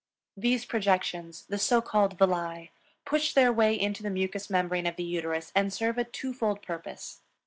These 0.35 0.65
projections, 0.65 1.45
the 1.45 1.59
so 1.59 1.79
called 1.79 2.17
Villi, 2.17 2.71
push 3.05 3.33
their 3.35 3.53
way 3.53 3.79
into 3.79 4.01
the 4.01 4.09
mucous 4.09 4.49
membrane 4.49 4.87
of 4.87 4.95
the 4.95 5.03
uterus 5.03 5.51
and 5.53 5.71
serve 5.71 5.99
a 5.99 6.03
two 6.03 6.33
fold 6.33 6.63
purpose. 6.63 7.21